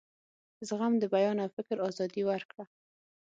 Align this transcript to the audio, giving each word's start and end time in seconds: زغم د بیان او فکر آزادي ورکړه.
زغم 0.67 0.93
د 0.99 1.03
بیان 1.13 1.37
او 1.43 1.49
فکر 1.57 1.77
آزادي 1.89 2.23
ورکړه. 2.25 2.63